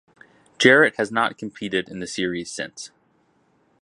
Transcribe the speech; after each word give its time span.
Jarrett 0.57 0.95
has 0.97 1.11
not 1.11 1.37
competed 1.37 1.87
in 1.87 1.99
the 1.99 2.07
series 2.07 2.51
since. 2.51 2.89